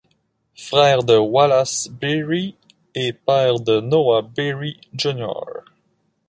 Frère 0.55 1.03
de 1.03 1.15
Wallace 1.15 1.87
Beery, 1.87 2.55
et 2.95 3.13
père 3.13 3.59
de 3.59 3.81
Noah 3.81 4.23
Beery 4.23 4.81
Jr.. 4.95 5.29